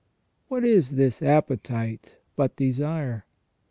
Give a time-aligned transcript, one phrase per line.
[0.47, 3.27] What is this appetite but desire